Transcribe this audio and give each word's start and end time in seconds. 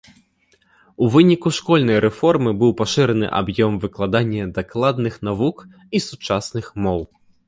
У 1.07 1.07
выніку 1.15 1.49
школьнай 1.57 1.99
рэформы 2.05 2.51
быў 2.63 2.71
пашыраны 2.79 3.27
аб'ём 3.41 3.77
выкладання 3.83 4.47
дакладных 4.57 5.13
навук 5.29 5.57
і 5.69 5.97
сучасных 6.07 6.65
моў. 6.87 7.01